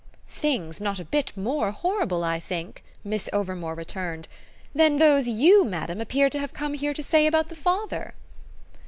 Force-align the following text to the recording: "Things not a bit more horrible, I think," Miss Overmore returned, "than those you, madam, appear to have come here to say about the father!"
"Things 0.29 0.81
not 0.81 0.99
a 0.99 1.05
bit 1.05 1.31
more 1.37 1.69
horrible, 1.69 2.23
I 2.23 2.39
think," 2.39 2.83
Miss 3.03 3.29
Overmore 3.31 3.75
returned, 3.77 4.27
"than 4.73 4.97
those 4.97 5.27
you, 5.27 5.63
madam, 5.63 6.01
appear 6.01 6.27
to 6.31 6.39
have 6.39 6.53
come 6.53 6.73
here 6.73 6.95
to 6.95 7.03
say 7.03 7.27
about 7.27 7.49
the 7.49 7.55
father!" 7.55 8.15